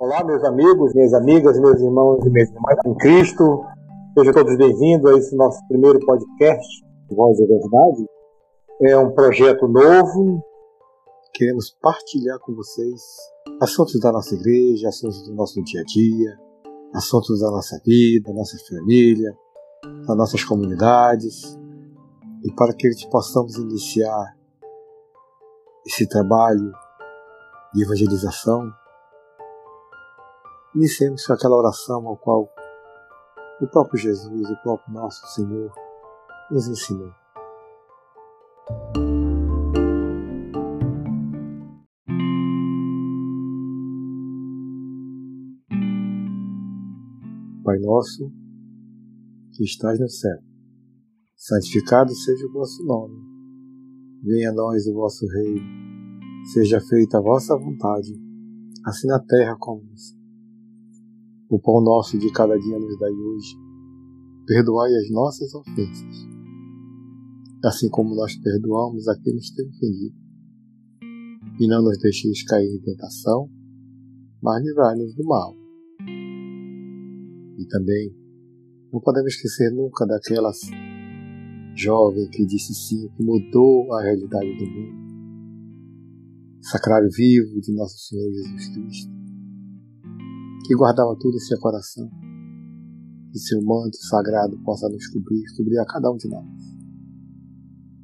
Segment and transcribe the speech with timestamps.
[0.00, 3.64] Olá, meus amigos, minhas amigas, meus irmãos e minhas irmãs em Cristo.
[4.16, 8.06] Sejam todos bem-vindos a esse nosso primeiro podcast, Voz da Verdade.
[8.80, 10.40] É um projeto novo.
[11.34, 13.02] Queremos partilhar com vocês
[13.60, 16.38] assuntos da nossa igreja, assuntos do nosso dia a dia,
[16.94, 19.36] assuntos da nossa vida, da nossa família,
[20.06, 21.58] das nossas comunidades.
[22.44, 24.36] E para que possamos iniciar
[25.84, 26.70] esse trabalho
[27.74, 28.62] de evangelização,
[30.78, 32.48] Iniciemos com aquela oração ao qual
[33.60, 35.72] o próprio Jesus, o próprio nosso Senhor,
[36.52, 37.10] nos ensinou.
[47.64, 48.30] Pai nosso,
[49.54, 50.38] que estás no céu,
[51.34, 53.16] santificado seja o vosso nome.
[54.22, 55.60] Venha a nós o vosso reino.
[56.54, 58.14] Seja feita a vossa vontade,
[58.86, 60.27] assim na terra como no céu.
[61.50, 63.56] O pão nosso de cada dia nos dai hoje.
[64.46, 66.28] Perdoai as nossas ofensas,
[67.64, 70.14] assim como nós perdoamos a quem nos tem ofendido.
[71.58, 73.48] E não nos deixeis cair em tentação,
[74.42, 75.54] mas livrai-nos do mal.
[77.58, 78.14] E também
[78.92, 80.50] não podemos esquecer nunca daquela
[81.74, 85.08] jovem que disse sim, que mudou a realidade do mundo.
[86.60, 89.17] Sacrário vivo de nosso Senhor Jesus Cristo
[90.68, 92.10] que guardava tudo em seu coração.
[93.32, 96.44] Que seu manto sagrado possa nos cobrir, cobrir a cada um de nós.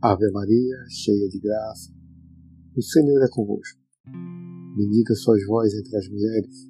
[0.01, 1.92] Ave Maria, cheia de graça,
[2.75, 3.79] o Senhor é convosco.
[4.77, 6.67] Bendita sois vós entre as mulheres,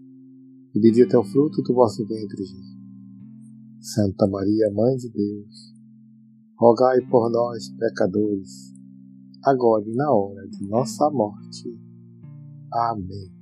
[0.74, 2.74] e bendito é o fruto do vosso ventre, Jesus.
[3.80, 5.74] Santa Maria, Mãe de Deus,
[6.58, 8.72] rogai por nós, pecadores,
[9.44, 11.78] agora e na hora de nossa morte.
[12.72, 13.33] Amém.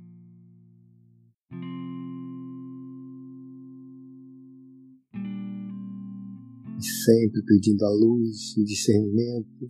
[7.03, 9.67] Sempre pedindo a luz e discernimento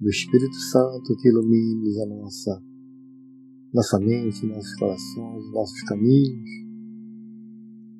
[0.00, 2.62] do Espírito Santo que ilumine a nossa,
[3.72, 6.50] nossa mente, nossos corações, nossos caminhos,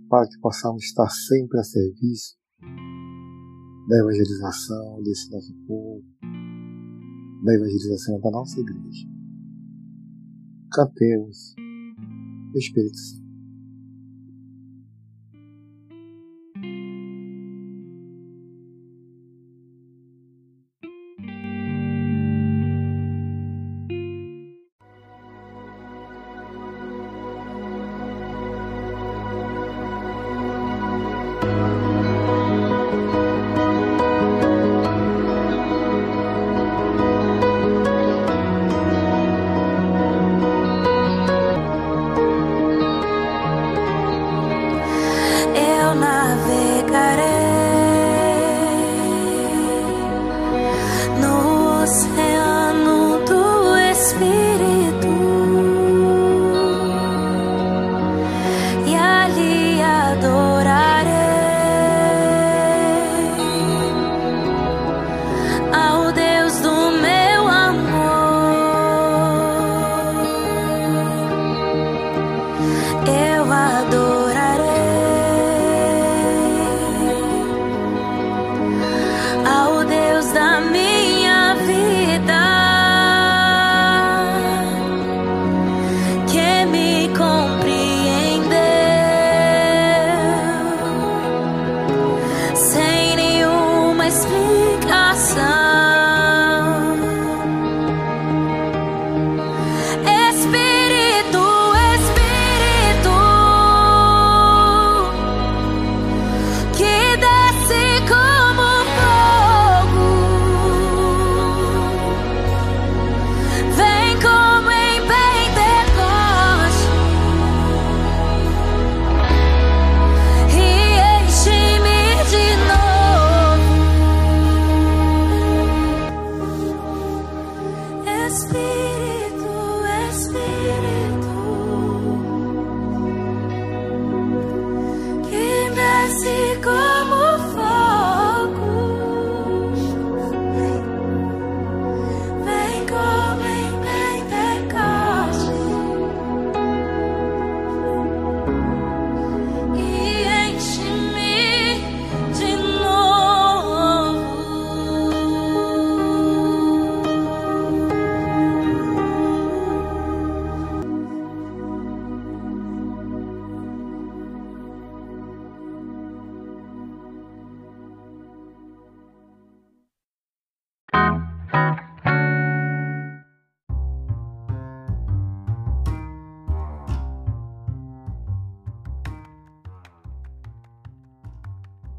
[0.09, 2.37] para que possamos estar sempre a serviço
[3.89, 6.05] da evangelização desse nosso povo,
[7.45, 9.07] da evangelização da nossa igreja.
[10.73, 11.55] Cantemos
[12.55, 13.26] o Espírito Santo.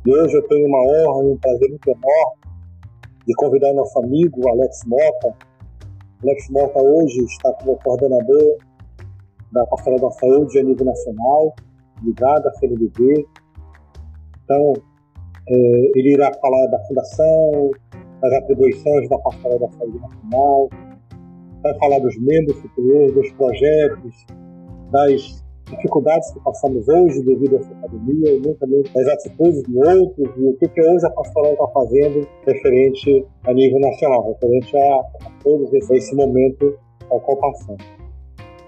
[0.07, 2.39] E hoje eu tenho uma honra e um prazer muito enorme
[3.27, 5.35] de convidar nosso amigo Alex Mota.
[6.23, 8.57] Alex Mota hoje está como coordenador
[9.51, 11.53] da Pastoral da Saúde a nível nacional,
[12.01, 13.27] ligado à CNBB.
[14.45, 14.75] Então,
[15.49, 15.55] é,
[15.99, 17.71] ele irá falar da fundação,
[18.21, 20.69] das atribuições da Pastoral da Saúde Nacional,
[21.61, 24.25] vai falar dos membros superiores, dos projetos,
[24.89, 30.29] das dificuldades que passamos hoje devido a essa pandemia e também das atitudes de outros
[30.37, 34.95] e o que, que hoje a pastoral está fazendo referente a nível nacional, referente a,
[35.25, 36.77] a todos esse, esse momento
[37.09, 37.85] ao qual passamos.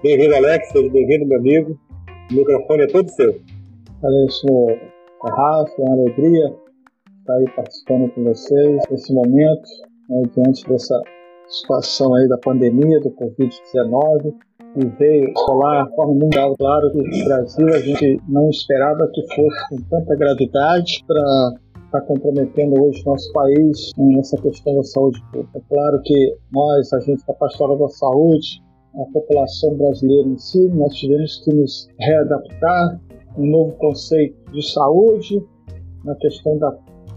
[0.03, 1.79] Bem-vindo, Alex, seja bem-vindo, meu amigo.
[2.31, 3.35] O microfone é todo seu.
[4.01, 4.47] Agradeço
[5.23, 6.55] a Rafa, é uma alegria
[7.19, 9.69] estar aí participando com vocês nesse momento,
[10.09, 10.95] né, diante dessa
[11.49, 14.33] situação aí da pandemia do Covid-19
[14.77, 16.55] e veio solar a forma mundial.
[16.57, 21.53] Claro que no Brasil a gente não esperava que fosse com tanta gravidade para
[21.85, 25.57] estar tá comprometendo hoje nosso país nessa questão da saúde pública.
[25.57, 28.61] É claro que nós, a gente da Pastoral da Saúde,
[28.95, 32.99] a população brasileira em si, nós tivemos que nos readaptar
[33.37, 35.43] um novo conceito de saúde,
[36.03, 36.71] na questão da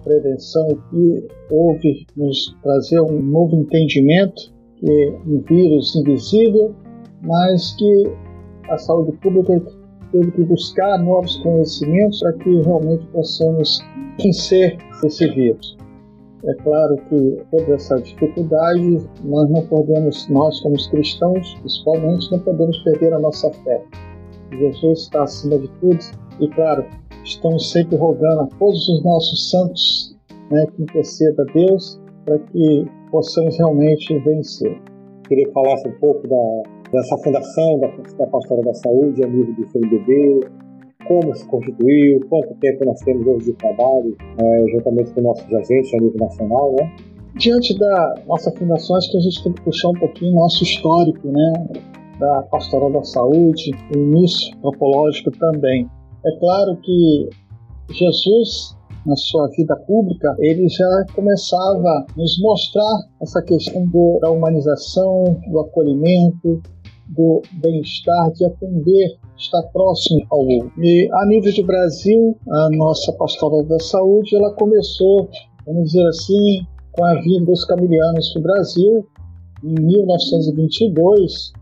[0.05, 6.75] prevenção que houve nos trazer um novo entendimento que um vírus invisível,
[7.23, 8.13] mas que
[8.69, 9.63] a saúde pública
[10.11, 13.81] teve que buscar novos conhecimentos para que realmente possamos
[14.21, 15.77] vencer esse vírus.
[16.45, 22.77] É claro que toda essa dificuldade nós não podemos, nós como cristãos, principalmente, não podemos
[22.83, 23.81] perder a nossa fé.
[24.51, 25.99] Jesus está acima de tudo
[26.41, 26.85] e, claro,
[27.25, 30.17] estamos sempre rogando a todos os nossos santos
[30.51, 34.81] né, que interceda a Deus para que possamos realmente vencer.
[35.29, 39.55] Queria que falasse um pouco da, dessa fundação da, da Pastoral da Saúde a nível
[39.55, 40.41] do CNBB,
[41.07, 45.93] como se constituiu, quanto tempo nós temos hoje de trabalho, é, juntamente com nossos agentes
[45.95, 46.93] a nível nacional, né?
[47.37, 51.27] Diante da nossa fundação, acho que a gente tem que puxar um pouquinho nosso histórico,
[51.29, 51.53] né?
[52.21, 55.89] Da Pastoral da Saúde, o início antropológico também.
[56.25, 57.29] É claro que
[57.91, 64.31] Jesus, na sua vida pública, ele já começava a nos mostrar essa questão do, da
[64.31, 66.63] humanização, do acolhimento,
[67.09, 70.73] do bem-estar, de atender, estar próximo ao outro.
[70.79, 75.29] E a nível de Brasil, a nossa pastoral da saúde, ela começou,
[75.67, 79.07] vamos dizer assim, com a vinda dos camilianos para o Brasil,
[79.65, 81.53] em 1922,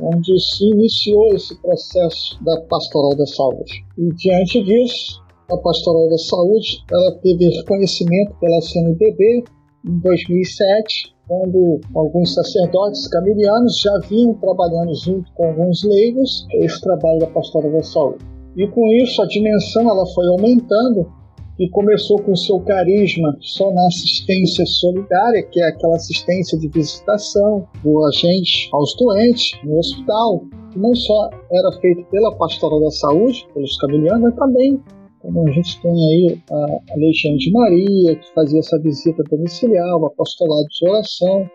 [0.00, 3.84] onde se iniciou esse processo da pastoral da saúde.
[3.98, 9.44] E diante disso, a pastoral da saúde ela teve reconhecimento pela CNBB
[9.86, 17.20] em 2007, quando alguns sacerdotes camilianos já vinham trabalhando junto com alguns leigos esse trabalho
[17.20, 18.24] da pastoral da saúde.
[18.56, 21.10] E com isso a dimensão ela foi aumentando
[21.60, 27.68] e começou com seu carisma só na assistência solidária, que é aquela assistência de visitação
[27.84, 30.42] do agente aos doentes no hospital,
[30.74, 34.80] não só era feito pela Pastoral da Saúde, pelos camilianos, mas também
[35.20, 40.06] como a gente tem aí a, Legião de Maria, que fazia essa visita domiciliar, o
[40.06, 41.50] apostolado de oração,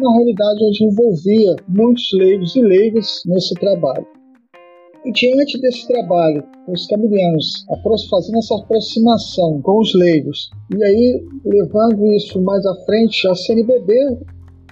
[0.00, 4.06] na realidade onde envolvia muitos leigos e leigas nesse trabalho.
[5.04, 7.66] E diante desse trabalho, os camilianos
[8.08, 13.92] fazendo essa aproximação com os leigos, e aí levando isso mais à frente, a CNBB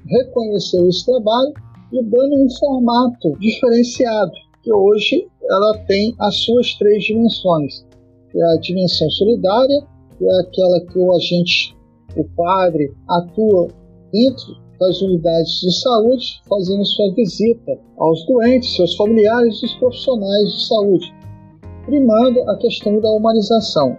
[0.07, 1.53] reconheceu esse trabalho
[1.93, 7.85] e dando um formato diferenciado, que hoje ela tem as suas três dimensões,
[8.31, 9.87] que é a dimensão solidária,
[10.17, 11.77] que é aquela que o agente,
[12.17, 13.69] o padre, atua
[14.11, 20.53] dentro das unidades de saúde, fazendo sua visita aos doentes, seus familiares e os profissionais
[20.53, 21.15] de saúde,
[21.87, 23.97] primando a questão da humanização.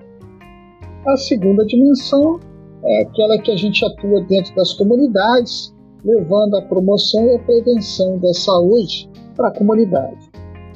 [1.07, 2.39] A segunda dimensão
[2.83, 5.73] é aquela que a gente atua dentro das comunidades,
[6.03, 10.31] levando a promoção e a prevenção da saúde para a comunidade.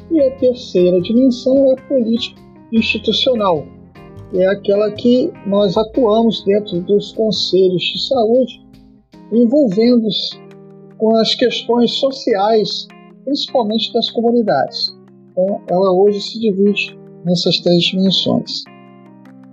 [0.10, 3.66] E a terceira dimensão é a política institucional,
[4.34, 8.67] é aquela que nós atuamos dentro dos conselhos de saúde
[9.32, 10.40] envolvendo-se
[10.98, 12.88] com as questões sociais,
[13.24, 14.96] principalmente das comunidades.
[15.32, 18.64] Então, ela hoje se divide nessas três dimensões.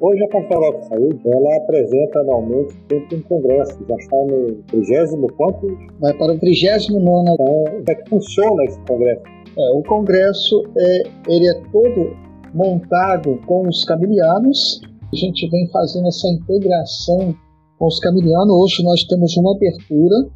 [0.01, 5.35] Hoje a Pastoral da Saúde ela apresenta anualmente sempre um congresso, já está no 30
[5.35, 5.79] quanto?
[6.01, 9.23] Vai para o 39 Então, como é que funciona esse congresso?
[9.57, 12.17] É, o congresso é, ele é todo
[12.53, 14.83] montado com os camilianos.
[15.13, 17.35] A gente vem fazendo essa integração
[17.79, 18.55] com os camilianos.
[18.55, 20.29] Hoje nós temos uma abertura,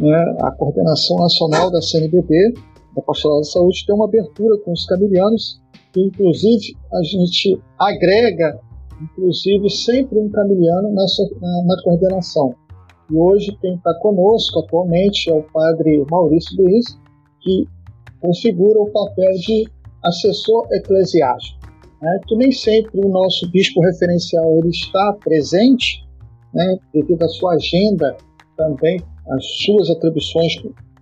[0.00, 2.54] né, a coordenação nacional da CNBB,
[2.96, 5.60] da Pastoral da Saúde, tem uma abertura com os camilianos,
[5.92, 8.60] que inclusive a gente agrega
[9.00, 12.54] inclusive sempre um camiliano nessa, na, na coordenação.
[13.10, 16.98] E hoje quem está conosco atualmente é o padre Maurício Luiz,
[17.40, 17.68] que
[18.20, 19.68] configura o papel de
[20.02, 21.58] assessor eclesiástico,
[22.00, 26.04] né, que nem sempre o nosso bispo referencial ele está presente,
[26.54, 28.16] né, devido à sua agenda
[28.56, 30.52] também, as suas atribuições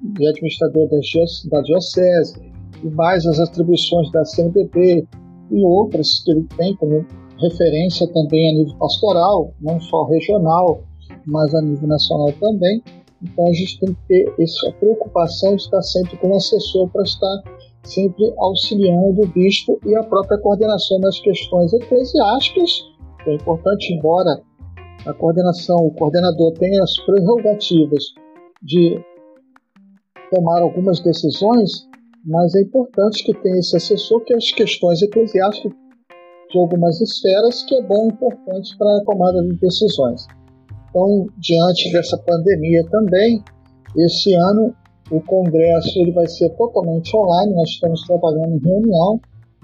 [0.00, 5.06] de administrador da diocese, e mais as atribuições da CNBB
[5.50, 7.06] e outras que ele tem como
[7.38, 10.82] referência também a nível pastoral, não só regional,
[11.26, 12.82] mas a nível nacional também.
[13.23, 17.02] Então a gente tem que ter essa preocupação de estar sempre com o assessor para
[17.02, 17.42] estar
[17.85, 22.71] sempre auxiliando o bispo e a própria coordenação das questões eclesiásticas.
[23.26, 24.40] É importante, embora
[25.06, 28.04] a coordenação, o coordenador tenha as prerrogativas
[28.62, 29.00] de
[30.30, 31.88] tomar algumas decisões,
[32.25, 35.73] mas é importante que tenha esse assessor que as questões eclesiásticas
[36.50, 40.26] de algumas esferas que é bom e importante para a tomada de decisões.
[40.90, 43.42] Então, diante dessa pandemia também,
[43.97, 44.75] esse ano
[45.11, 47.54] o congresso ele vai ser totalmente online.
[47.54, 49.21] Nós estamos trabalhando em reunião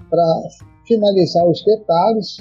[0.09, 0.41] para
[0.85, 2.37] finalizar os detalhes,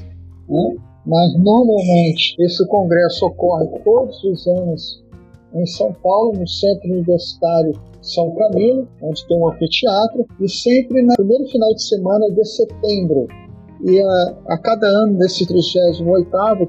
[0.49, 0.88] né?
[1.07, 5.05] Mas normalmente esse congresso ocorre todos os anos
[5.55, 11.14] em São Paulo, no Centro Universitário São Camilo, onde tem um anfiteatro, e sempre no
[11.14, 13.26] primeiro final de semana de setembro.
[13.85, 16.28] E a, a cada ano desse 38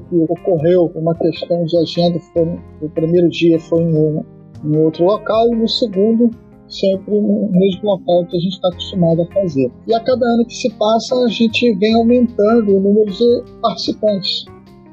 [0.09, 4.23] que ocorreu uma questão de agenda, foi, o primeiro dia foi em, um,
[4.63, 6.29] em outro local e no segundo
[6.69, 9.71] sempre no mesmo local que a gente está acostumado a fazer.
[9.87, 14.45] E a cada ano que se passa, a gente vem aumentando o número de participantes.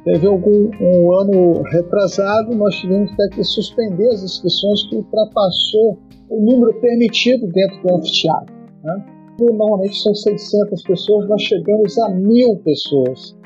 [0.04, 5.98] Teve algum um ano retrasado, nós tivemos até que suspender as inscrições que ultrapassou
[6.30, 8.54] o número permitido dentro do anfiteatro.
[8.84, 9.06] Né?
[9.40, 13.36] Normalmente são 600 pessoas, nós chegamos a mil pessoas.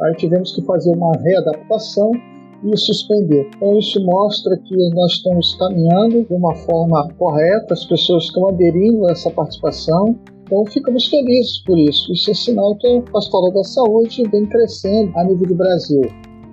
[0.00, 2.10] Aí tivemos que fazer uma readaptação
[2.64, 3.48] e suspender.
[3.56, 9.06] Então isso mostra que nós estamos caminhando de uma forma correta, as pessoas estão aderindo
[9.06, 12.12] a essa participação então ficamos felizes por isso.
[12.12, 16.02] Isso é sinal que a pastoral da saúde vem crescendo a nível do Brasil.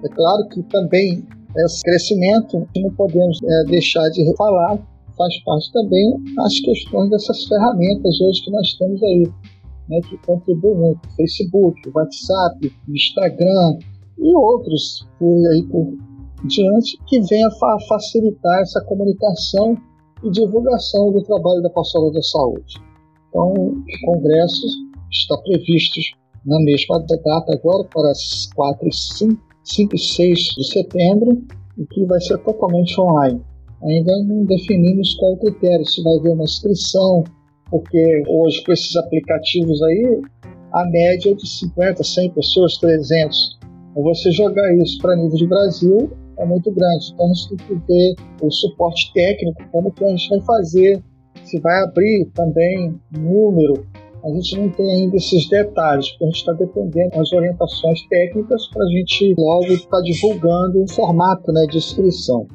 [0.03, 1.23] É claro que também
[1.55, 4.79] esse crescimento não podemos é, deixar de falar,
[5.15, 9.27] faz parte também as questões dessas ferramentas hoje que nós temos aí,
[9.87, 13.77] né, que contribuem muito, Facebook, WhatsApp, Instagram
[14.17, 15.97] e outros por aí por
[16.45, 19.77] diante, que venham a facilitar essa comunicação
[20.23, 22.75] e divulgação do trabalho da pastoral da saúde.
[23.29, 24.65] Então, o congresso
[25.11, 25.99] está previsto
[26.45, 31.43] na mesma data agora, para as 4, 5, 5 e 6 de setembro,
[31.77, 33.41] e que vai ser totalmente online.
[33.83, 37.23] Ainda não definimos qual o critério, se vai haver uma inscrição,
[37.69, 40.21] porque hoje com esses aplicativos aí,
[40.73, 43.59] a média é de 50, 100 pessoas, 300.
[43.93, 47.11] Então, você jogar isso para nível de Brasil é muito grande.
[47.13, 51.03] Então, a gente tem que ver o suporte técnico, como que a gente vai fazer
[51.43, 53.85] se vai abrir também número,
[54.23, 58.67] a gente não tem ainda esses detalhes, porque a gente está dependendo das orientações técnicas
[58.67, 62.47] para a gente logo estar tá divulgando o formato né, de inscrição.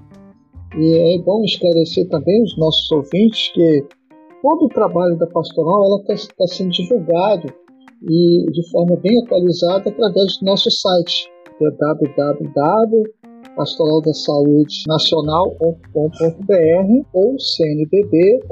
[0.77, 3.85] E é bom esclarecer também os nossos ouvintes que
[4.43, 7.53] todo o trabalho da pastoral está tá sendo divulgado
[8.03, 13.19] e de forma bem atualizada através do nosso site, que é www
[13.59, 18.49] pastoral da saúde nacional.com.br ou cnbb.com.br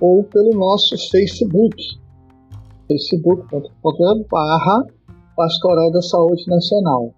[0.00, 1.76] ou pelo nosso Facebook,
[2.86, 4.86] facebook.com barra
[5.36, 7.12] Pastoral da Saúde Nacional.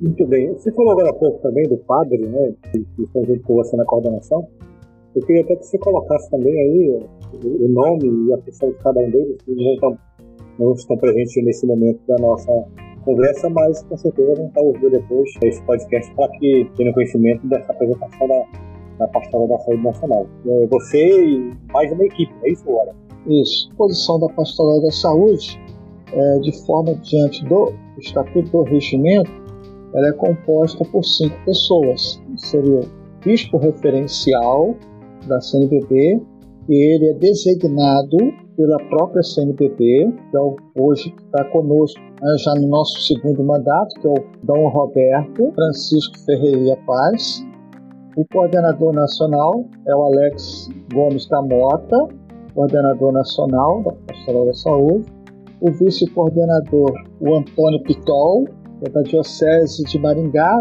[0.00, 0.52] Muito bem.
[0.54, 3.76] Você falou agora há pouco também do padre, né, que, que foi junto com você
[3.76, 4.46] na coordenação.
[5.18, 7.02] Eu queria até que você colocasse também aí
[7.44, 9.98] o nome e a pessoa de cada um deles, que não estão,
[10.60, 12.52] não estão presentes nesse momento da nossa
[13.04, 17.72] conversa, mas com certeza vão estar ouvindo depois esse podcast para que tenham conhecimento dessa
[17.72, 18.44] apresentação da,
[18.98, 20.26] da Pastoral da Saúde Nacional.
[20.46, 22.94] É, você e mais uma equipe, é isso, Laura?
[23.26, 23.68] Isso.
[23.76, 25.60] Posição da Pastoral da Saúde,
[26.12, 29.32] é, de forma diante do Estatuto do Regimento,
[29.94, 32.22] ela é composta por cinco pessoas.
[32.36, 32.88] Seria o
[33.24, 34.76] bispo referencial
[35.28, 35.38] da
[36.68, 38.16] e ele é designado
[38.56, 42.00] pela própria CNBB, que é o, hoje está conosco
[42.44, 47.42] já no nosso segundo mandato, que é o Dom Roberto Francisco Ferreira Paz.
[48.16, 52.08] O coordenador nacional é o Alex Gomes da Mota,
[52.54, 55.06] coordenador nacional da Pastoral da Saúde.
[55.60, 58.44] O vice-coordenador, o Antônio Pitol,
[58.84, 60.60] é da Diocese de Maringá,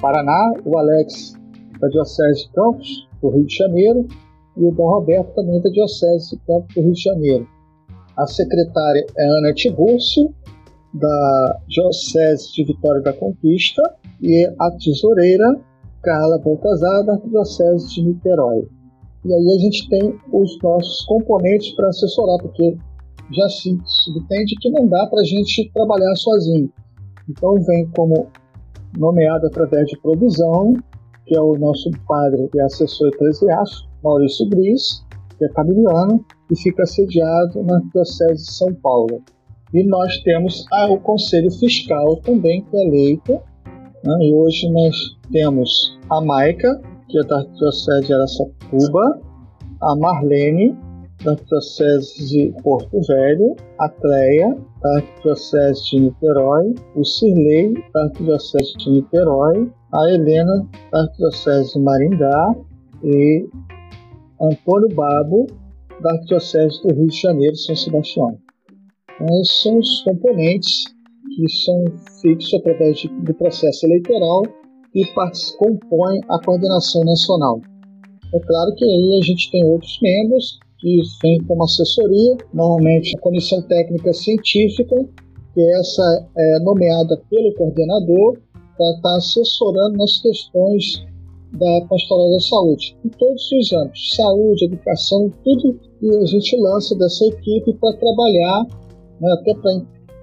[0.00, 0.52] Paraná.
[0.64, 1.34] O Alex,
[1.80, 4.06] da Diocese de Campos, do Rio de Janeiro
[4.56, 7.48] e o Dom Roberto também da Diocese de Campos do Rio de Janeiro.
[8.16, 10.34] A secretária é Ana Tiburcio
[10.92, 13.82] da Diocese de Vitória da Conquista,
[14.20, 15.60] e a tesoureira
[16.02, 18.66] Carla Baltazar, da Diocese de Niterói.
[19.24, 22.76] E aí a gente tem os nossos componentes para assessorar, porque
[23.32, 26.70] já se subtende que não dá para a gente trabalhar sozinho.
[27.28, 28.28] Então vem como
[28.96, 30.74] nomeado através de provisão,
[31.28, 35.04] que é o nosso padre e assessor eclesiástico, Maurício Gris,
[35.36, 39.22] que é camiliano, e fica sediado na Diocese de São Paulo.
[39.74, 43.32] E nós temos ah, o Conselho Fiscal também, que é eleito,
[44.02, 44.18] né?
[44.22, 44.96] e hoje nós
[45.30, 49.20] temos a Maica, que é da Diocese de Araçatuba,
[49.82, 50.74] a Marlene,
[51.22, 58.72] da Diocese de Porto Velho, a Cleia, da Diocese de Niterói, o Cirlei, da Diocese
[58.78, 62.54] de Niterói, a Helena, da Diocese de Maringá
[63.02, 63.46] e
[64.40, 65.46] Antônio Babo,
[66.02, 68.38] da Diocese do Rio de Janeiro, São Sebastião.
[69.14, 70.84] Então, esses são os componentes
[71.34, 71.84] que são
[72.20, 74.42] feitos através de, do processo eleitoral
[74.94, 75.04] e
[75.58, 77.60] compõem a coordenação nacional.
[78.34, 83.20] É claro que aí a gente tem outros membros que vêm como assessoria, normalmente a
[83.20, 84.96] comissão técnica científica,
[85.54, 88.38] que essa é nomeada pelo coordenador
[88.78, 90.84] para estar assessorando nas questões
[91.52, 96.94] da pastoral da saúde, em todos os âmbitos, saúde, educação, tudo que a gente lança
[96.96, 98.66] dessa equipe para trabalhar,
[99.20, 99.72] né, até para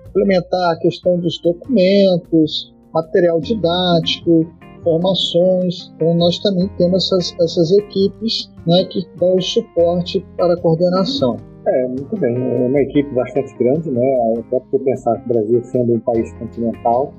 [0.07, 4.47] implementar a questão dos documentos, material didático,
[4.83, 5.91] formações.
[5.95, 11.37] Então, nós também temos essas, essas equipes né, que dão o suporte para a coordenação.
[11.67, 12.35] É, muito bem.
[12.35, 14.03] É uma equipe bastante grande, né?
[14.37, 17.11] Até por pensar que o Brasil sendo um país continental,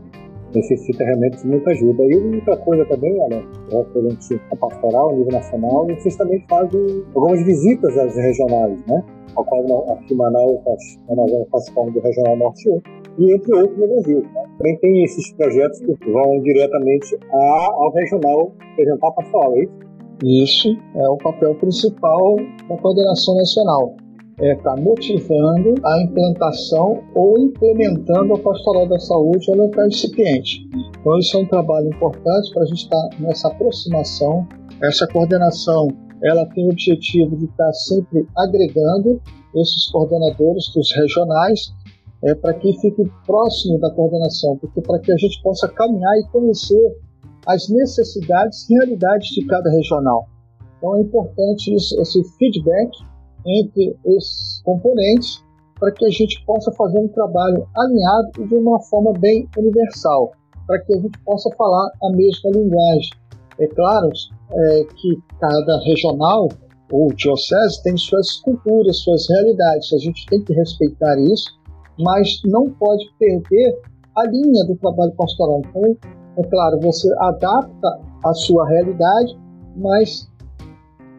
[0.54, 2.02] necessita realmente de muita ajuda.
[2.04, 7.42] E outra coisa também, olha, referente a pastoral a nível nacional, vocês também fazem algumas
[7.44, 9.04] visitas às regionais, né?
[9.34, 10.60] Ao qual aqui em Manaus,
[11.08, 12.80] Manaus faz parte do Regional Norte 1,
[13.18, 14.22] e entre outros no Brasil.
[14.22, 14.44] Né?
[14.56, 19.86] Também tem esses projetos que vão diretamente ao regional apresentar a pastoral, é isso?
[20.24, 22.36] Isso é o papel principal
[22.68, 23.94] da coordenação nacional
[24.40, 30.68] é, está motivando a implantação ou implementando a pastoral da saúde ao local incipiente.
[31.00, 34.46] Então, isso é um trabalho importante para a gente estar tá nessa aproximação.
[34.82, 35.88] Essa coordenação
[36.22, 39.20] ela tem o objetivo de estar tá sempre agregando
[39.54, 41.72] esses coordenadores dos regionais
[42.24, 46.28] é, para que fique próximo da coordenação, porque para que a gente possa caminhar e
[46.28, 46.96] conhecer
[47.46, 50.26] as necessidades e realidades de cada regional.
[50.78, 52.90] Então é importante isso, esse feedback
[53.46, 55.44] entre esses componentes
[55.78, 60.32] para que a gente possa fazer um trabalho alinhado e de uma forma bem universal,
[60.66, 63.10] para que a gente possa falar a mesma linguagem.
[63.58, 64.10] É claro
[64.52, 66.48] é, que cada regional
[66.92, 71.58] ou diocese tem suas culturas, suas realidades, a gente tem que respeitar isso,
[71.98, 73.78] mas não pode perder
[74.16, 75.62] a linha do trabalho pastoral.
[75.68, 75.96] Então,
[76.38, 79.36] é claro, você adapta a sua realidade,
[79.76, 80.28] mas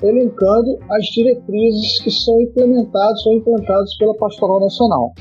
[0.04, 5.14] elencando as diretrizes que são implementadas ou implantadas pela Pastoral Nacional.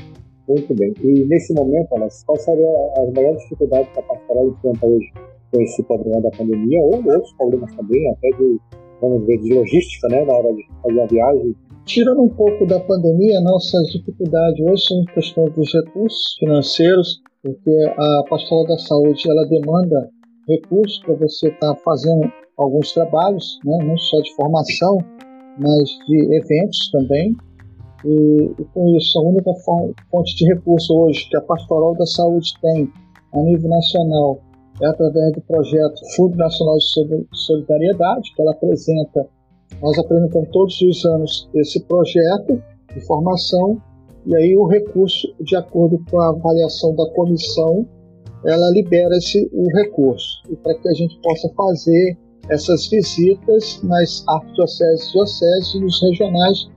[0.47, 0.93] Muito bem.
[1.03, 5.11] E nesse momento, Alex, qual seria as maiores dificuldades que a Pastoral enfrenta hoje
[5.51, 8.59] com esse problema da pandemia ou outros problemas também, até de,
[9.01, 11.55] vamos ver, de logística, né, na hora de fazer a viagem?
[11.85, 18.23] Tirando um pouco da pandemia, nossas dificuldades hoje são questões dos recursos financeiros, porque a
[18.29, 20.09] Pastoral da Saúde ela demanda
[20.47, 24.97] recursos para você estar tá fazendo alguns trabalhos, né, não só de formação,
[25.59, 27.35] mas de eventos também.
[28.05, 29.51] E, e com isso, a única
[30.11, 32.91] fonte de recurso hoje que a Pastoral da Saúde tem
[33.33, 34.39] a nível nacional
[34.81, 39.27] é através do projeto Fundo Nacional de Solidariedade, que ela apresenta,
[39.81, 42.61] nós apresentamos todos os anos esse projeto
[42.93, 43.81] de formação,
[44.25, 47.87] e aí o recurso, de acordo com a avaliação da comissão,
[48.45, 52.17] ela libera esse, o recurso, e para que a gente possa fazer
[52.49, 56.69] essas visitas nas arquidioceses, dioceses e nos regionais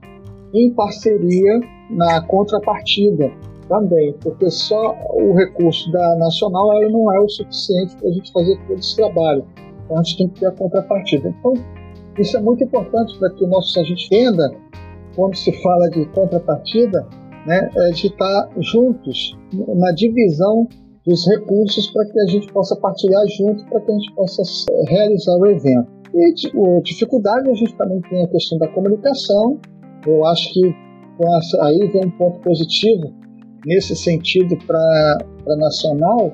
[0.53, 3.31] em parceria na contrapartida
[3.67, 8.31] também, porque só o recurso da nacional ela não é o suficiente para a gente
[8.31, 9.45] fazer todo esse trabalho.
[9.85, 11.29] Então a gente tem que ter a contrapartida.
[11.29, 11.53] Então
[12.19, 14.53] isso é muito importante para que o nosso a gente entenda
[15.15, 17.07] quando se fala de contrapartida,
[17.45, 20.67] né, é de estar juntos na divisão
[21.05, 24.83] dos recursos para que a gente possa partilhar junto, para que a gente possa eh,
[24.87, 25.87] realizar o evento.
[26.13, 29.59] E tipo, dificuldade a gente também tem a questão da comunicação.
[30.05, 30.75] Eu acho que
[31.37, 33.13] essa, aí vem um ponto positivo
[33.65, 36.33] nesse sentido para a nacional.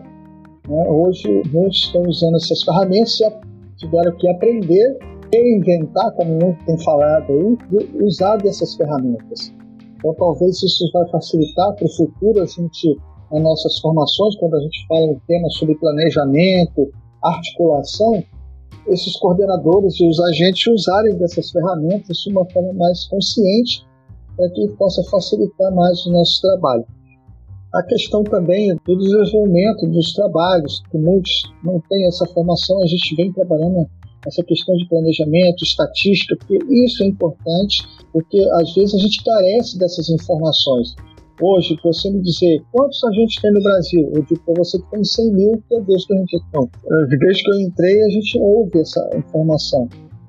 [0.68, 0.90] Né?
[0.90, 3.32] Hoje muitos estão usando essas ferramentas e
[3.78, 4.98] tiveram que aprender
[5.34, 9.54] reinventar, como muito tem falado aí, de usar dessas ferramentas.
[9.98, 12.98] Então talvez isso vai facilitar para o futuro a gente
[13.32, 16.92] nas nossas formações, quando a gente fala um tema sobre planejamento,
[17.24, 18.24] articulação,
[18.88, 23.86] esses coordenadores e os agentes usarem dessas ferramentas de uma forma mais consciente
[24.36, 26.86] para que possa facilitar mais o nosso trabalho.
[27.74, 33.16] A questão também do desenvolvimento dos trabalhos, que muitos não têm essa formação, a gente
[33.16, 33.86] vem trabalhando
[34.26, 39.78] essa questão de planejamento, estatística, porque isso é importante, porque às vezes a gente carece
[39.78, 40.96] dessas informações.
[41.42, 44.90] Hoje, você me dizer quantos a gente tem no Brasil, eu digo para você que
[44.90, 46.70] tem 100 mil, que é desde que a gente não.
[47.20, 49.88] Desde que eu entrei, a gente ouve essa informação.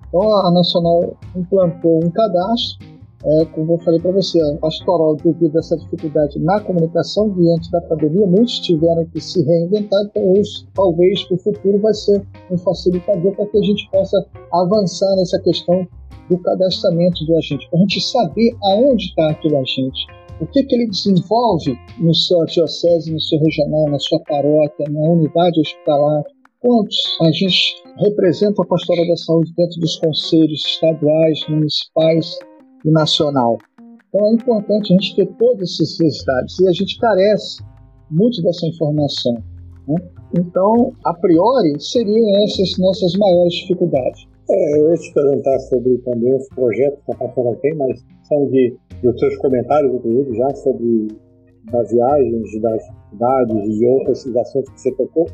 [0.09, 2.89] Então, a Nacional implantou um cadastro
[3.25, 7.69] é, como eu falei para você, a pastoral, devido a essa dificuldade na comunicação diante
[7.73, 12.25] da pandemia, muitos tiveram que se reinventar, então hoje, talvez, para o futuro, vai ser
[12.49, 15.87] um facilitador para que a gente possa avançar nessa questão
[16.31, 20.07] do cadastramento do agente, para a gente saber aonde está aquele agente,
[20.41, 25.01] o que, que ele desenvolve no seu diocese, no seu regional, na sua paróquia, na
[25.11, 26.23] unidade hospitalar,
[26.61, 32.39] quantos agentes representam a pastoral da saúde dentro dos conselhos estaduais, municipais,
[32.85, 33.59] e nacional.
[34.09, 37.63] Então é importante a gente ter todos esses resultados e a gente carece
[38.11, 39.35] muito dessa informação.
[39.87, 39.97] Né?
[40.39, 44.27] Então, a priori, seriam essas nossas maiores dificuldades.
[44.51, 48.47] É, eu ia te perguntar sobre também os projetos que a Pastoral tem, mas são
[48.51, 51.09] de, de seus comentários, inclusive, já sobre
[51.71, 55.27] das viagens, das cidades e outros assuntos que você tocou,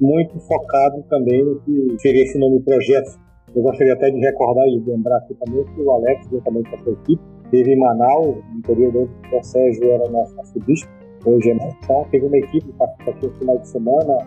[0.00, 3.20] muito focado também no que seria esse nome projeto
[3.54, 6.78] eu gostaria até de recordar e lembrar aqui também que o Alex, juntamente com a
[6.78, 10.90] sua equipe, teve em Manaus, no período onde o Sérgio era nosso arcebispo,
[11.26, 14.18] hoje é então teve uma equipe aqui no final de semana.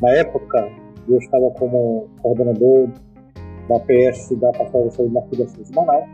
[0.00, 0.68] Na época,
[1.08, 2.90] eu estava como coordenador
[3.68, 6.08] da PS da Pastoral da Saúde Fundação de Manaus,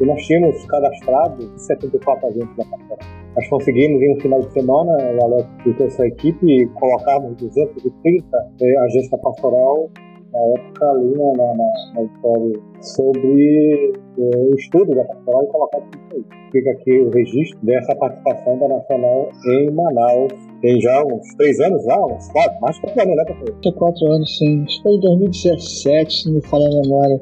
[0.00, 2.98] e nós tínhamos cadastrado 74 agentes da pastoral.
[3.36, 8.26] Nós conseguimos, em um final de semana, o Alex e a sua equipe, colocarmos 230
[8.60, 9.90] eh, agentes da pastoral
[10.32, 11.54] na época ali na, na,
[11.94, 16.24] na história sobre é, o estudo da pastoral e colocar tudo isso aí.
[16.52, 20.32] Fica aqui o registro dessa participação da Nacional em Manaus.
[20.60, 23.74] Tem já uns três anos lá, uns quatro, mais quatro anos, né, professor?
[23.74, 24.62] Quatro anos, sim.
[24.64, 27.20] Acho que foi em 2017, se me falha a memória.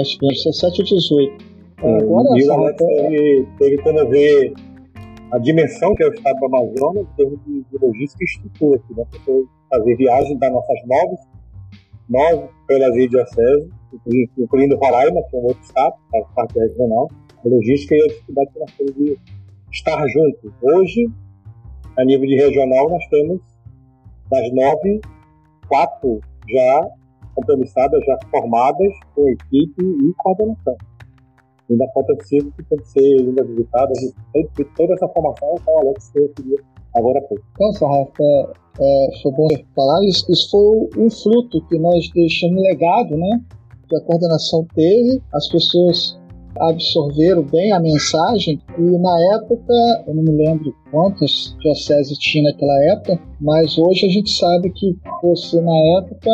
[0.00, 1.55] Acho que 17 ou 18.
[1.82, 4.54] É, Agora, e o Alex teve, teve como ver
[5.32, 8.94] a dimensão que é o estado do Amazonas em termos de, logística e estrutura aqui,
[8.94, 9.04] né?
[9.10, 11.20] Porque fazer viagem das nossas novas
[12.08, 13.68] nove pelas dioceses,
[14.38, 17.08] incluindo Roraima, que é um outro estado, faz parte regional,
[17.44, 19.18] a logística e a dificuldade que nós temos de
[19.72, 20.52] estar juntos.
[20.62, 21.08] Hoje,
[21.96, 23.40] a nível de regional, nós temos
[24.30, 25.00] das nove,
[25.68, 26.88] quatro já
[27.34, 30.76] compromissadas, já formadas, com equipe e coordenação.
[31.70, 33.98] Ainda falta cinco que tem que ser ainda visitadas.
[34.34, 36.58] E toda essa formação é o Alex que eu queria
[36.94, 37.44] agora pouco.
[37.54, 43.16] Então, Rafa, é, foi bom falar, isso, isso foi um fruto que nós deixamos legado,
[43.16, 43.40] né?
[43.88, 46.18] Que a coordenação teve, as pessoas
[46.58, 49.74] absorveram bem a mensagem e na época,
[50.06, 54.96] eu não me lembro quantas dioceses tinha naquela época, mas hoje a gente sabe que
[55.22, 56.30] você na época,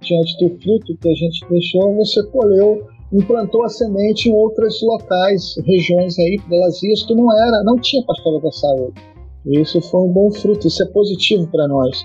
[0.00, 5.54] diante do fruto que a gente deixou, você colheu, implantou a semente em outros locais,
[5.64, 9.00] regiões aí, pelas que não era, não tinha pastoral da saúde.
[9.46, 12.04] E isso foi um bom fruto, isso é positivo para nós.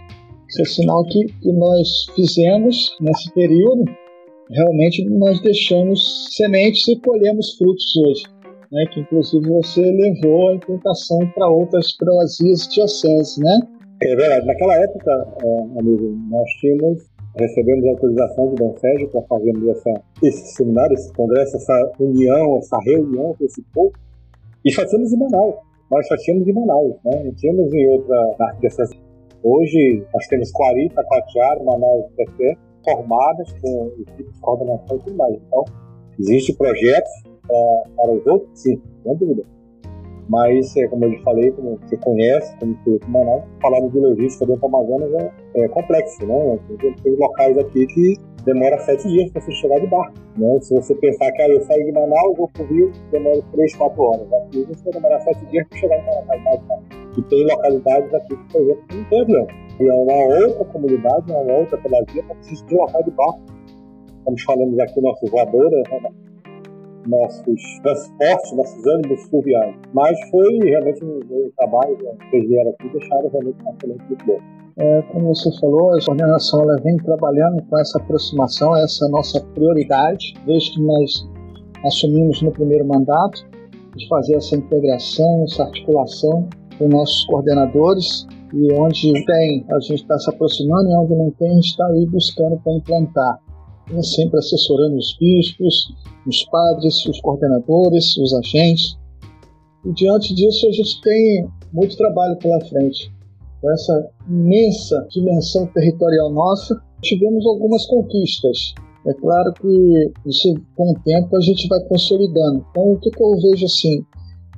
[0.50, 3.86] Isso é sinal que, que nós fizemos nesse período,
[4.50, 8.24] realmente nós deixamos sementes e colhemos frutos hoje.
[8.72, 13.60] Né, que inclusive você levou a implantação para outras prelazias dioceses, né?
[14.02, 14.46] É verdade.
[14.46, 15.12] Naquela época,
[15.44, 17.04] é, amigo, nós tínhamos,
[17.36, 22.78] recebemos autorização do Dom Sérgio para fazermos essa, esse seminário, esse congresso, essa união, essa
[22.80, 23.94] reunião com esse povo,
[24.63, 25.56] e fazemos em Manaus
[25.91, 27.22] nós só tínhamos em Manaus, né?
[27.26, 28.98] não tínhamos em outra arquidiocese.
[29.44, 35.17] Hoje nós temos 40, Quatiara, Manaus e Tefé, formadas com equipes de coordenação e tudo
[35.17, 35.36] mais.
[35.36, 35.65] Então,
[36.17, 37.12] existem projetos
[37.50, 38.62] é, para os outros?
[38.62, 39.44] Sim, sem dúvida.
[40.32, 44.00] Mas, é, como eu lhe falei, como você conhece, como você conhece Manaus, falar de
[44.00, 46.58] logística dentro do Amazonas é, é complexo, né?
[46.80, 48.15] Tem, tem locais aqui que
[48.46, 50.13] demora sete dias para você chegar de barco.
[50.38, 50.58] Né?
[50.62, 53.76] Se você pensar que ah, eu saio de Manaus, vou para o Rio, demora três,
[53.76, 54.34] quatro horas.
[54.34, 56.62] Aqui você vai demorar sete dias para chegar em Manaus.
[56.65, 56.80] Tá?
[57.17, 59.48] E tem localidades aqui, por exemplo, que não tem avião.
[59.82, 63.41] E é uma outra comunidade, uma outra pedagogia para se deslocar de barco.
[64.20, 66.31] Estamos falando aqui nossas voadoras, né?
[67.08, 69.76] Nossos transportes, nossos ônibus fluviais.
[69.94, 72.12] Mas foi realmente um, trabalho, né?
[72.30, 74.44] vocês vieram aqui deixaram realmente uma excelente muito.
[74.78, 79.12] É, como você falou, a coordenação ela vem trabalhando com essa aproximação, essa é a
[79.12, 81.30] nossa prioridade, desde que nós
[81.86, 83.46] assumimos no primeiro mandato,
[83.96, 90.18] de fazer essa integração, essa articulação com nossos coordenadores E onde tem, a gente está
[90.20, 93.40] se aproximando, e onde não tem, a gente está aí buscando para implantar.
[94.01, 95.93] Sempre assessorando os bispos,
[96.25, 98.97] os padres, os coordenadores, os agentes.
[99.86, 103.12] E diante disso, a gente tem muito trabalho pela frente.
[103.60, 108.73] Com essa imensa dimensão territorial nossa, tivemos algumas conquistas.
[109.06, 112.65] É claro que isso, com o tempo, a gente vai consolidando.
[112.69, 114.06] Então, o que, que eu vejo assim?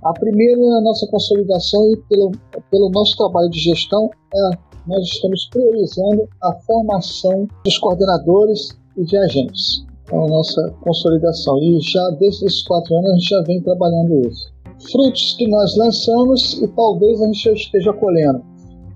[0.03, 2.31] A primeira, a nossa consolidação e pelo,
[2.69, 4.49] pelo nosso trabalho de gestão, é,
[4.85, 9.85] nós estamos priorizando a formação dos coordenadores e de agentes.
[10.03, 11.57] Então, a nossa consolidação.
[11.61, 14.53] E já desde esses quatro anos a gente já vem trabalhando isso.
[14.91, 18.43] Frutos que nós lançamos e talvez a gente já esteja colhendo.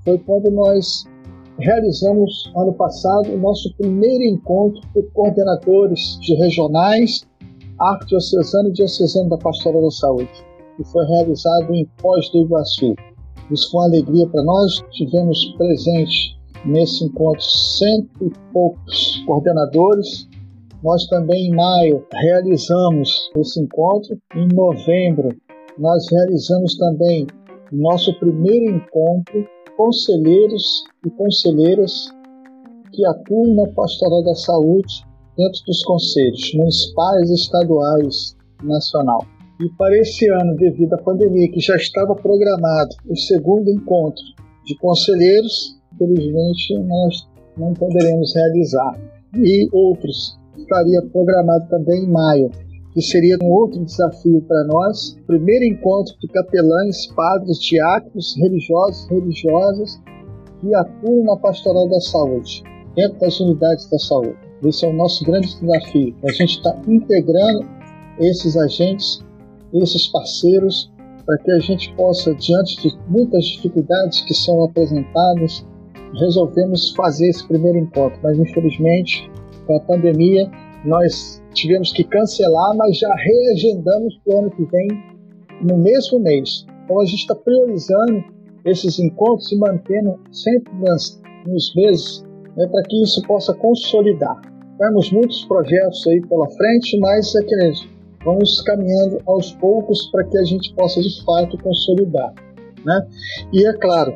[0.04, 1.06] Foi quando nós
[1.60, 7.26] realizamos ano passado o nosso primeiro encontro com coordenadores de regionais,
[7.80, 12.96] arquidiocesano e diocesano da Pastoral da Saúde que foi realizado em Foz do Iguaçu.
[13.52, 14.72] Isso foi uma alegria para nós.
[14.92, 20.28] Tivemos presente nesse encontro cento e poucos coordenadores.
[20.84, 24.18] Nós também em maio realizamos esse encontro.
[24.36, 25.30] Em novembro
[25.78, 27.28] nós realizamos também
[27.72, 32.10] nosso primeiro encontro conselheiros e conselheiras
[32.92, 35.06] que atuam na pastoral da saúde
[35.38, 39.20] dentro dos conselhos municipais, estaduais, nacional.
[39.60, 44.24] E para esse ano, devido à pandemia, que já estava programado o segundo encontro
[44.66, 49.00] de conselheiros, infelizmente nós não poderemos realizar.
[49.36, 52.50] E outros estaria programado também em maio,
[52.94, 55.18] que seria um outro desafio para nós.
[55.28, 60.02] Primeiro encontro de capelães, padres, diáconos, religiosos, religiosas
[60.62, 62.64] que atuam na pastoral da saúde,
[62.96, 64.38] dentro das unidades da saúde.
[64.64, 66.16] Esse é o nosso grande desafio.
[66.24, 67.68] A gente está integrando
[68.20, 69.24] esses agentes
[69.74, 70.92] esses parceiros,
[71.26, 75.66] para que a gente possa, diante de muitas dificuldades que são apresentadas,
[76.16, 78.20] resolvemos fazer esse primeiro encontro.
[78.24, 79.30] Mas, infelizmente,
[79.66, 80.50] com a pandemia,
[80.86, 84.88] nós tivemos que cancelar, mas já reagendamos para o ano que vem,
[85.62, 86.66] no mesmo mês.
[86.84, 88.24] Então, a gente está priorizando
[88.66, 92.24] esses encontros e mantendo sempre nas, nos meses
[92.56, 94.40] né, para que isso possa consolidar.
[94.78, 97.88] Temos muitos projetos aí pela frente, mas é que
[98.24, 102.34] vamos caminhando aos poucos para que a gente possa de fato consolidar.
[102.86, 103.08] Né?
[103.54, 104.14] E é claro,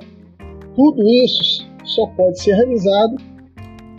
[0.76, 3.16] tudo isso só pode ser realizado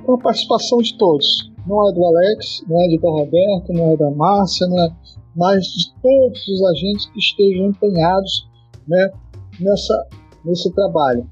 [0.04, 1.50] com a participação de todos.
[1.66, 4.90] Não é do Alex, não é do Roberto, não é da Márcia, não é,
[5.36, 8.48] mas de todos os agentes que estejam empenhados
[8.88, 9.10] né,
[9.60, 10.06] nessa,
[10.44, 11.28] nesse trabalho,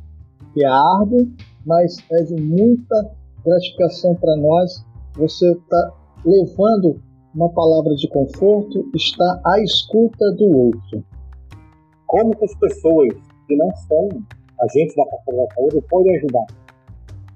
[0.57, 1.31] é árduo,
[1.65, 3.11] mas é de muita
[3.45, 4.85] gratificação para nós.
[5.17, 5.93] Você está
[6.25, 7.01] levando
[7.35, 11.05] uma palavra de conforto está à escuta do outro.
[12.07, 13.09] Como que as pessoas
[13.47, 14.09] que não são
[14.63, 16.47] agentes da pastoral da saúde podem ajudar?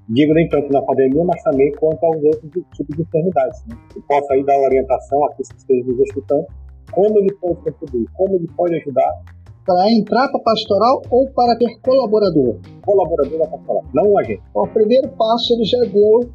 [0.09, 3.65] Digo nem tanto na pandemia, mas também quanto aos outros tipos de enfermidades.
[3.67, 3.75] Né?
[3.95, 6.45] Eu posso aí dar orientação a quem esteja nos escutando,
[6.91, 9.23] como ele pode contribuir, como ele pode ajudar.
[9.65, 12.59] Para entrar para a pastoral ou para ter colaborador?
[12.85, 14.43] Colaborador da pastoral, não um agente.
[14.53, 16.29] O primeiro passo ele já deu,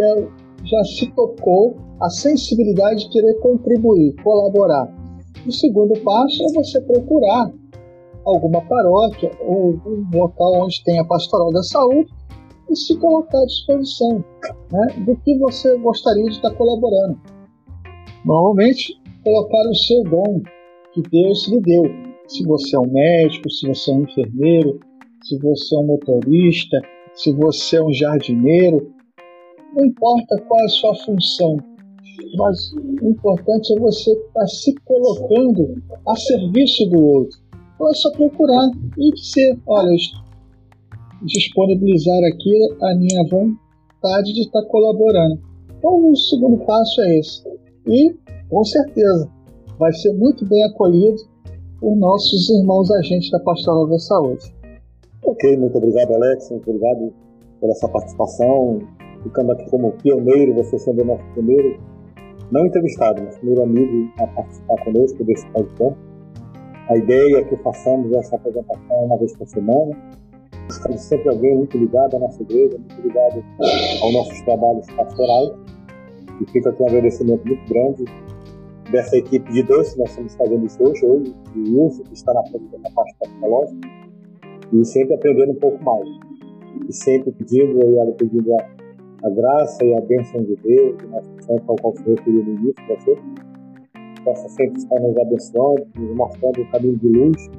[0.00, 0.26] é,
[0.64, 4.92] já se tocou a sensibilidade de querer contribuir, colaborar.
[5.46, 7.52] O segundo passo é você procurar
[8.24, 12.10] alguma paróquia ou algum local onde tem a pastoral da saúde
[12.70, 14.24] e se colocar à disposição
[14.70, 17.20] né, do que você gostaria de estar colaborando.
[18.24, 20.40] Normalmente, colocar o seu dom
[20.92, 21.84] que Deus lhe deu.
[22.28, 24.80] Se você é um médico, se você é um enfermeiro,
[25.22, 26.80] se você é um motorista,
[27.14, 28.92] se você é um jardineiro,
[29.74, 31.56] não importa qual é a sua função,
[32.36, 37.41] mas o importante é você estar se colocando a serviço do outro.
[37.82, 39.96] Então é só procurar e dizer, olha,
[41.24, 45.40] disponibilizar aqui a minha vontade de estar colaborando.
[45.76, 47.42] Então o segundo passo é esse.
[47.88, 48.14] E,
[48.48, 49.28] com certeza,
[49.80, 51.22] vai ser muito bem acolhido
[51.80, 54.54] por nossos irmãos agentes da Pastoral da Saúde.
[55.24, 56.50] Ok, muito obrigado, Alex.
[56.52, 57.12] Muito obrigado
[57.60, 58.78] por essa participação.
[59.24, 61.80] Ficando aqui como pioneiro, você sendo o nosso primeiro
[62.52, 66.11] não entrevistado, mas primeiro amigo a participar conosco desse podcast.
[66.88, 69.96] A ideia é que façamos essa apresentação uma vez por semana.
[70.68, 73.44] Estamos sempre alguém muito ligado à nossa igreja, muito ligado
[74.02, 75.52] aos nossos trabalhos pastorais.
[76.40, 78.04] E fica aqui um agradecimento muito grande
[78.90, 82.42] dessa equipe de que nós estamos fazendo isso hoje, hoje, o Wilson, que está na,
[82.42, 83.88] parte tecnológica,
[84.72, 86.08] e sempre aprendendo um pouco mais.
[86.88, 88.82] E sempre pedindo, e pedindo a
[89.22, 92.74] a graça e a bênção de Deus, nosso santo ao qual se referiu no início,
[92.88, 93.16] você
[94.24, 97.50] possa sempre estar nos abençoando, nos mostrando o caminho de luz,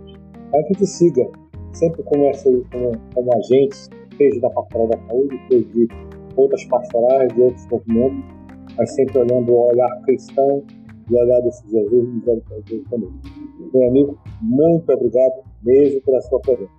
[0.52, 1.30] para que gente siga
[1.74, 5.88] sempre conhece aí como, como agentes, seja da pastoral da saúde, seja de
[6.36, 8.24] outras pastorais, de outros movimentos,
[8.78, 10.64] mas sempre olhando o olhar cristão
[11.10, 13.12] e olhar desse Jesus misericordioso também.
[13.74, 16.72] Meu amigo, muito obrigado mesmo pela sua presença.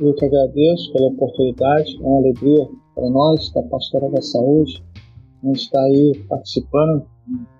[0.00, 4.82] Eu que agradeço pela oportunidade, é uma alegria para nós da Pastoral da Saúde,
[5.42, 7.04] a gente está aí participando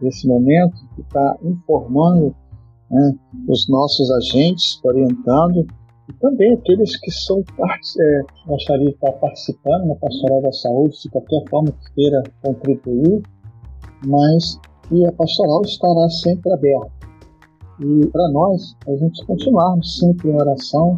[0.00, 2.34] desse momento, está informando
[2.90, 3.14] né,
[3.48, 5.66] os nossos agentes, orientando,
[6.08, 11.10] e também aqueles que são é, gostariam de estar participando na Pastoral da Saúde, de
[11.10, 13.22] qualquer forma que queira contribuir,
[14.06, 14.58] mas
[14.90, 16.90] e a pastoral estará sempre aberta.
[17.80, 20.96] E para nós, a gente continuarmos sempre em oração,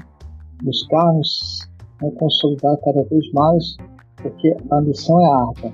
[0.63, 1.69] buscarmos
[2.01, 3.77] né, consolidar cada vez mais,
[4.17, 5.73] porque a missão é árdua,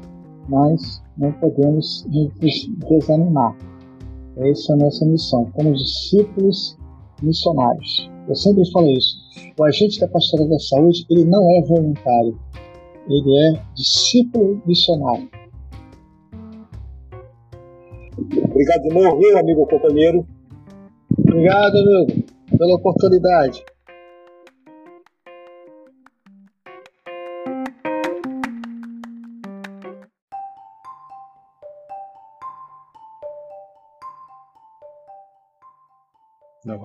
[0.49, 3.57] mas não podemos nos desanimar.
[4.37, 6.77] Essa é a nossa missão, como discípulos
[7.23, 8.11] missionários.
[8.29, 9.17] Eu sempre falo isso.
[9.59, 12.39] O agente da pastoral da saúde, ele não é voluntário,
[13.09, 15.29] ele é discípulo missionário.
[18.19, 20.27] Obrigado de novo, meu amigo companheiro.
[21.19, 22.25] Obrigado, amigo,
[22.59, 23.65] pela oportunidade.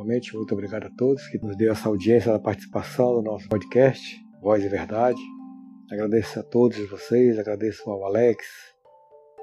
[0.02, 4.20] Novamente, muito obrigado a todos que nos deu essa audiência da participação do nosso podcast,
[4.42, 5.22] Voz e Verdade.
[5.92, 8.44] Agradeço a todos vocês, agradeço ao Alex,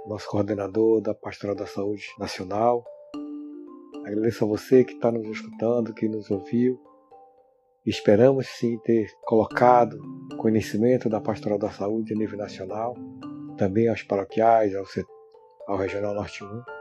[0.08, 2.84] nosso coordenador da Pastoral da Saúde Nacional.
[4.04, 6.76] Agradeço a você que está nos escutando, que nos ouviu.
[7.86, 9.96] Esperamos sim ter colocado
[10.38, 12.96] conhecimento da Pastoral da Saúde a nível nacional,
[13.56, 14.84] também aos paroquiais, ao,
[15.68, 16.77] ao Regional Norte 1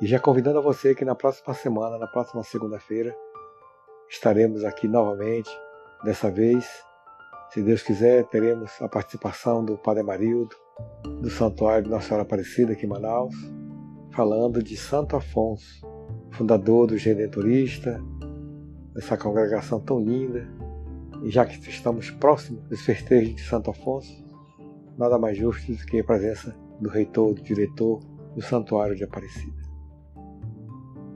[0.00, 3.14] e já convidando a você que na próxima semana, na próxima segunda-feira,
[4.08, 5.50] estaremos aqui novamente.
[6.02, 6.66] Dessa vez,
[7.50, 10.56] se Deus quiser, teremos a participação do Padre Marildo,
[11.20, 13.34] do Santuário de Nossa Senhora Aparecida aqui em Manaus,
[14.14, 15.86] falando de Santo Afonso,
[16.30, 18.02] fundador do Redentorista,
[18.94, 20.48] dessa congregação tão linda.
[21.22, 24.24] E já que estamos próximos dos festejos de Santo Afonso,
[24.96, 28.00] nada mais justo do que a presença do reitor, do diretor
[28.34, 29.59] do Santuário de Aparecida.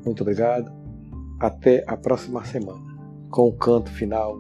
[0.05, 0.71] Muito obrigado.
[1.41, 2.81] Até a próxima semana,
[3.31, 4.37] com o canto final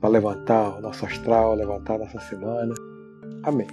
[0.00, 2.74] para levantar o nosso astral, levantar a nossa semana.
[3.42, 3.66] Amém.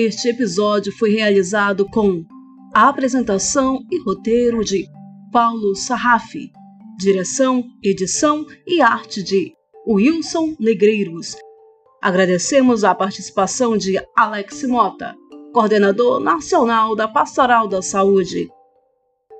[0.00, 2.24] Este episódio foi realizado com
[2.72, 4.86] a apresentação e roteiro de
[5.32, 6.52] Paulo Sarrafi,
[6.96, 9.52] direção, edição e arte de
[9.88, 11.36] Wilson Negreiros.
[12.00, 15.16] Agradecemos a participação de Alex Mota,
[15.52, 18.48] coordenador nacional da Pastoral da Saúde.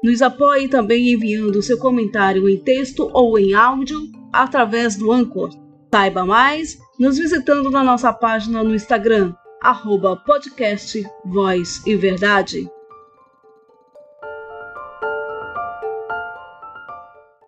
[0.02, 4.00] Nos apoie também enviando seu comentário em texto ou em áudio
[4.32, 5.50] através do Anchor.
[5.94, 12.70] Saiba mais nos visitando na nossa página no Instagram, arroba podcast Voz e Verdade.